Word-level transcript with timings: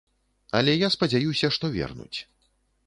Але 0.59 0.71
я 0.85 0.89
спадзяюся, 0.95 1.47
што 1.59 1.65
вернуць. 1.81 2.19